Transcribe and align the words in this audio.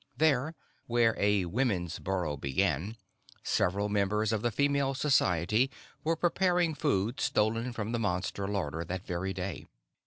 There, 0.17 0.55
where 0.87 1.15
a 1.19 1.45
women's 1.45 1.99
burrow 1.99 2.35
began, 2.35 2.97
several 3.43 3.87
members 3.87 4.31
of 4.33 4.41
the 4.41 4.49
Female 4.49 4.95
Society 4.95 5.69
were 6.03 6.15
preparing 6.15 6.73
food 6.73 7.19
stolen 7.19 7.71
from 7.71 7.91
the 7.91 7.99
Monster 7.99 8.47
larder 8.47 8.83
that 8.83 9.05
very 9.05 9.31
day. 9.31 9.67